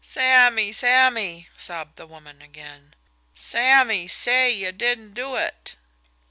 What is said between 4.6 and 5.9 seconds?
didn't do it!"